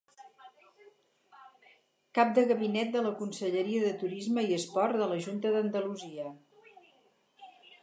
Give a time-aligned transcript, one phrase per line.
[2.19, 6.35] Cap de Gabinet de la Conselleria de Turisme i Esport de la Junta d'Andalusia.